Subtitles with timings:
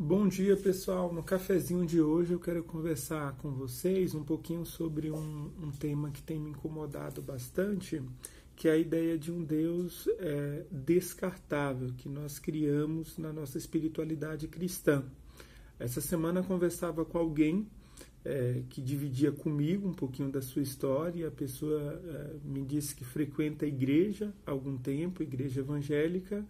[0.00, 1.12] Bom dia, pessoal.
[1.12, 6.12] No cafezinho de hoje eu quero conversar com vocês um pouquinho sobre um, um tema
[6.12, 8.00] que tem me incomodado bastante,
[8.54, 14.46] que é a ideia de um Deus é, descartável que nós criamos na nossa espiritualidade
[14.46, 15.02] cristã.
[15.80, 17.66] Essa semana eu conversava com alguém
[18.24, 21.26] é, que dividia comigo um pouquinho da sua história.
[21.26, 26.46] A pessoa é, me disse que frequenta a igreja há algum tempo, igreja evangélica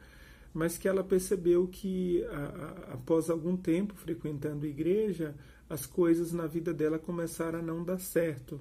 [0.52, 5.34] mas que ela percebeu que a, a, após algum tempo frequentando a igreja,
[5.68, 8.60] as coisas na vida dela começaram a não dar certo.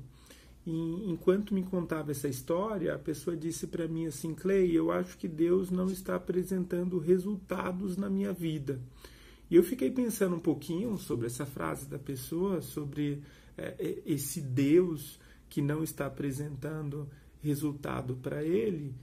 [0.65, 5.17] E enquanto me contava essa história, a pessoa disse para mim assim: Clay, eu acho
[5.17, 8.77] que Deus não está apresentando resultados na minha vida.
[9.49, 13.23] E eu fiquei pensando um pouquinho sobre essa frase da pessoa, sobre
[13.57, 15.17] é, esse Deus
[15.49, 17.07] que não está apresentando
[17.41, 18.93] resultado para ele.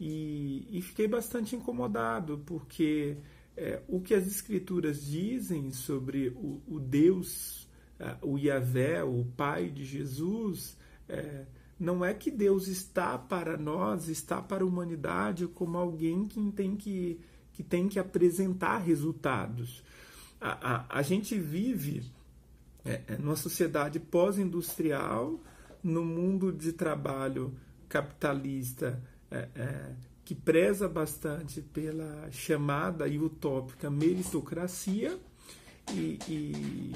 [0.00, 3.16] E, e fiquei bastante incomodado, porque
[3.56, 7.68] é, o que as escrituras dizem sobre o, o Deus,
[8.22, 10.76] o Yahvé, o Pai de Jesus,
[11.08, 11.46] é,
[11.78, 16.76] não é que Deus está para nós, está para a humanidade como alguém que tem
[16.76, 17.20] que,
[17.52, 19.82] que, tem que apresentar resultados.
[20.40, 22.04] A, a, a gente vive
[22.84, 25.40] é, é numa sociedade pós-industrial,
[25.82, 27.54] no mundo de trabalho
[27.88, 35.18] capitalista é, é, que preza bastante pela chamada e utópica meritocracia
[35.92, 36.92] e, e,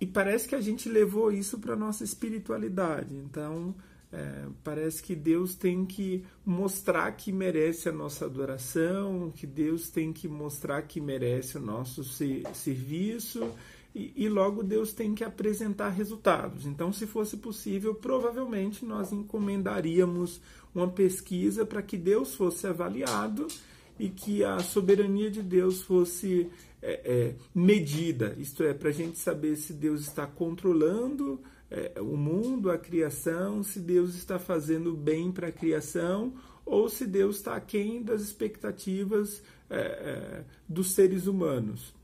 [0.00, 3.14] e parece que a gente levou isso para nossa espiritualidade.
[3.16, 3.74] Então,
[4.12, 10.12] é, parece que Deus tem que mostrar que merece a nossa adoração, que Deus tem
[10.12, 13.52] que mostrar que merece o nosso ser, serviço
[13.98, 16.64] e, e, logo Deus tem que apresentar resultados.
[16.64, 20.40] Então, se fosse possível, provavelmente nós encomendaríamos
[20.72, 23.48] uma pesquisa para que Deus fosse avaliado
[23.98, 26.48] e que a soberania de Deus fosse
[26.80, 32.16] é, é, medida, isto é, para a gente saber se Deus está controlando é, o
[32.16, 37.56] mundo, a criação, se Deus está fazendo bem para a criação ou se Deus está
[37.56, 41.97] aquém das expectativas é, é, dos seres humanos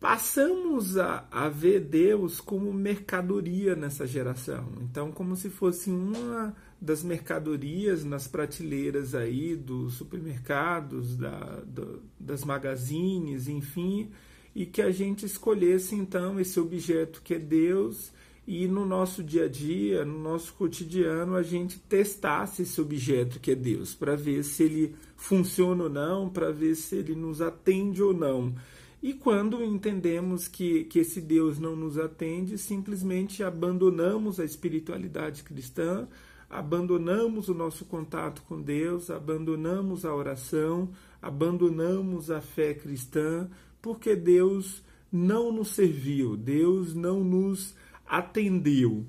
[0.00, 4.72] passamos a, a ver Deus como mercadoria nessa geração.
[4.80, 12.42] Então, como se fosse uma das mercadorias nas prateleiras aí dos supermercados, da, do, das
[12.42, 14.10] magazines, enfim,
[14.54, 18.10] e que a gente escolhesse então esse objeto que é Deus
[18.46, 23.52] e no nosso dia a dia, no nosso cotidiano, a gente testasse esse objeto que
[23.52, 28.02] é Deus, para ver se ele funciona ou não, para ver se ele nos atende
[28.02, 28.54] ou não.
[29.02, 36.06] E quando entendemos que, que esse Deus não nos atende, simplesmente abandonamos a espiritualidade cristã,
[36.50, 40.90] abandonamos o nosso contato com Deus, abandonamos a oração,
[41.22, 43.48] abandonamos a fé cristã,
[43.80, 47.74] porque Deus não nos serviu, Deus não nos
[48.06, 49.06] atendeu.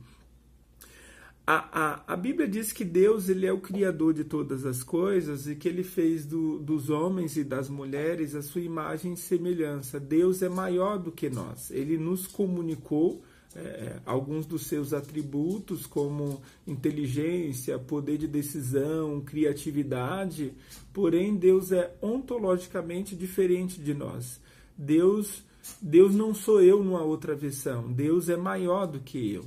[1.53, 1.67] A,
[2.07, 5.53] a, a Bíblia diz que Deus ele é o Criador de todas as coisas e
[5.53, 9.99] que ele fez do, dos homens e das mulheres a sua imagem e semelhança.
[9.99, 11.69] Deus é maior do que nós.
[11.69, 13.21] Ele nos comunicou
[13.53, 20.53] é, alguns dos seus atributos, como inteligência, poder de decisão, criatividade,
[20.93, 24.39] porém Deus é ontologicamente diferente de nós.
[24.77, 25.43] Deus,
[25.81, 29.43] Deus não sou eu numa outra versão, Deus é maior do que eu.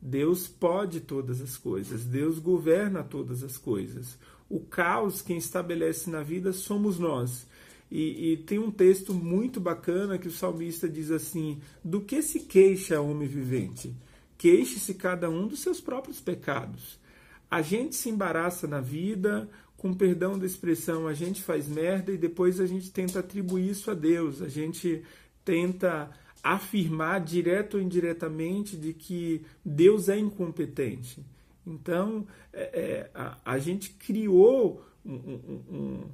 [0.00, 4.18] Deus pode todas as coisas, Deus governa todas as coisas.
[4.48, 7.46] O caos quem estabelece na vida somos nós.
[7.90, 12.40] E, e, tem um texto muito bacana que o salmista diz assim: Do que se
[12.40, 13.94] queixa o homem vivente?
[14.36, 16.98] Queixe-se cada um dos seus próprios pecados.
[17.50, 22.18] A gente se embaraça na vida, com perdão da expressão, a gente faz merda e
[22.18, 24.42] depois a gente tenta atribuir isso a Deus.
[24.42, 25.02] A gente
[25.44, 26.10] tenta
[26.42, 31.24] afirmar direto ou indiretamente de que Deus é incompetente.
[31.66, 36.04] Então, é, é, a, a, gente criou um, um,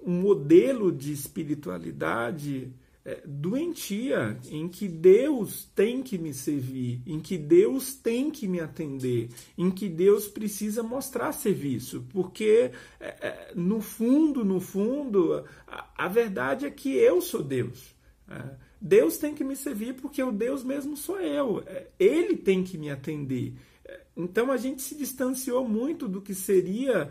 [0.00, 2.72] um, modelo de espiritualidade
[3.04, 8.60] é, doentia, em que Deus tem que me servir, em que Deus tem que me
[8.60, 9.28] atender,
[9.58, 16.08] em que Deus precisa mostrar serviço, porque é, é, no fundo, no fundo, a, a
[16.08, 17.94] verdade é que eu sou Deus.
[18.26, 21.62] É, Deus tem que me servir porque o Deus mesmo sou eu.
[21.66, 23.54] É, ele tem que me atender.
[23.82, 27.08] É, então a gente se distanciou muito do que seria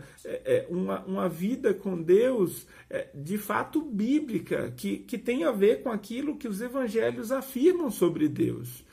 [0.68, 2.64] uma, uma vida com Deus
[3.12, 8.28] de fato bíblica, que, que tem a ver com aquilo que os evangelhos afirmam sobre
[8.28, 8.84] Deus.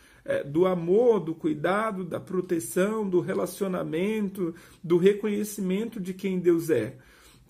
[0.48, 6.96] Do amor, do cuidado, da proteção, do relacionamento, do reconhecimento de quem Deus é.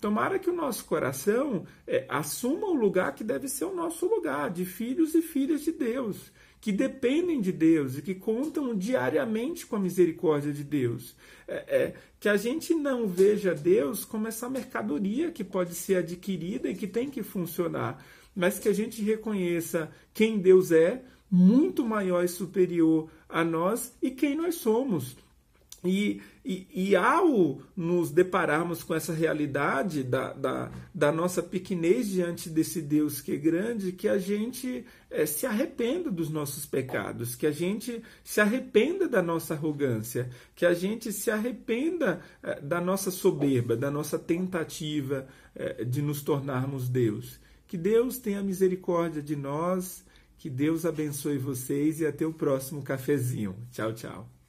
[0.02, 4.50] Tomara que o nosso coração é, assuma o lugar que deve ser o nosso lugar,
[4.50, 9.76] de filhos e filhas de Deus, que dependem de Deus e que contam diariamente com
[9.76, 11.14] a misericórdia de Deus.
[11.46, 16.68] É, é, que a gente não veja Deus como essa mercadoria que pode ser adquirida
[16.68, 18.04] e que tem que funcionar,
[18.34, 21.00] mas que a gente reconheça quem Deus é,
[21.30, 25.16] muito maior e superior a nós e quem nós somos.
[25.84, 32.48] E, e, e, ao nos depararmos com essa realidade da, da, da, nossa pequenez diante
[32.48, 37.48] desse Deus que é grande, que a gente é, se arrependa dos nossos pecados, que
[37.48, 43.10] a gente se arrependa da nossa arrogância, que a gente se arrependa é, da nossa
[43.10, 47.40] soberba, da nossa tentativa é, de nos tornarmos Deus.
[47.66, 50.04] Que Deus tenha misericórdia de nós,
[50.38, 53.56] que Deus abençoe vocês e até o próximo cafezinho.
[53.72, 54.41] Tchau, tchau.